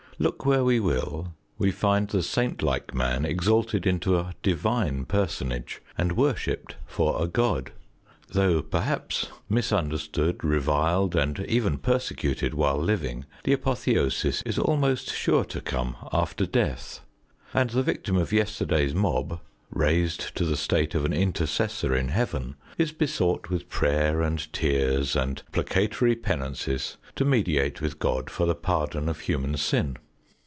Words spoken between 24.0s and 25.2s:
and tears,